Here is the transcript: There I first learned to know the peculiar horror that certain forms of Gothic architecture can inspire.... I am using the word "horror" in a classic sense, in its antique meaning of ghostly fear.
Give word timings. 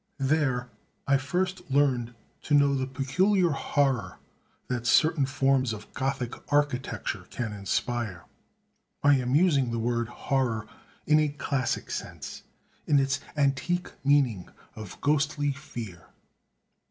There 0.17 0.67
I 1.05 1.17
first 1.17 1.61
learned 1.69 2.15
to 2.45 2.55
know 2.55 2.73
the 2.73 2.87
peculiar 2.87 3.51
horror 3.51 4.17
that 4.67 4.87
certain 4.87 5.27
forms 5.27 5.73
of 5.73 5.93
Gothic 5.93 6.33
architecture 6.51 7.27
can 7.29 7.53
inspire.... 7.53 8.25
I 9.03 9.17
am 9.17 9.35
using 9.35 9.69
the 9.69 9.77
word 9.77 10.07
"horror" 10.09 10.65
in 11.05 11.19
a 11.19 11.29
classic 11.29 11.91
sense, 11.91 12.41
in 12.87 12.97
its 12.97 13.19
antique 13.37 13.91
meaning 14.03 14.49
of 14.75 14.99
ghostly 15.01 15.51
fear. 15.51 16.07